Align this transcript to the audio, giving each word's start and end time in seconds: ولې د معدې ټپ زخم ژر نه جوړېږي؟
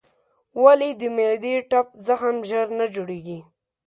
ولې 0.63 0.89
د 0.99 1.01
معدې 1.17 1.55
ټپ 1.69 1.87
زخم 2.07 2.35
ژر 2.49 2.67
نه 2.79 2.85
جوړېږي؟ 2.93 3.39